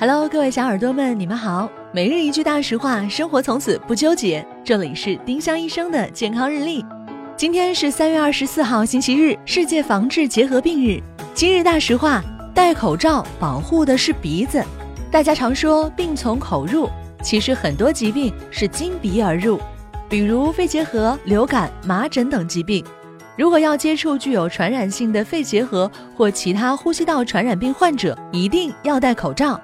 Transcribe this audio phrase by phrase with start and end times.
[0.00, 1.70] Hello，各位小耳朵们，你们好。
[1.92, 4.42] 每日一句大实话，生活从此不纠结。
[4.64, 6.82] 这里是丁香医生的健康日历。
[7.36, 10.98] 今天是三月二十四号，星期日，世界防治结核病日。
[11.34, 12.24] 今日大实话：
[12.54, 14.64] 戴口罩保护的是鼻子。
[15.10, 16.88] 大家常说病从口入，
[17.22, 19.60] 其实很多疾病是经鼻而入，
[20.08, 22.82] 比如肺结核、流感、麻疹等疾病。
[23.36, 29.60] 如果要接触具有传染性的肺结核或其他呼吸道传染病患者，一定要戴口罩。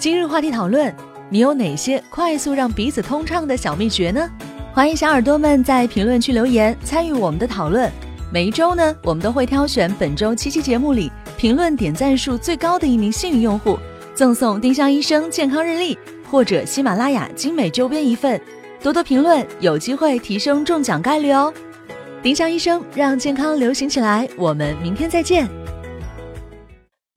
[0.00, 0.90] 今日话题讨论：
[1.28, 4.30] 你有哪些快速让鼻子通畅的小秘诀呢？
[4.72, 7.92] 欢迎小耳朵们在评论区留言参与我们的讨论。
[8.32, 13.78] 每一周呢，我们都会挑选本周七期节目里评论点赞数最高的一名幸运用户，
[14.14, 15.98] 赠送丁香医生健康日历
[16.30, 18.40] 或者喜马拉雅精美周边一份。
[18.82, 21.52] 多多评论，有机会提升中奖概率哦！
[22.22, 25.46] 丁香医生让健康流行起来，我们明天再见。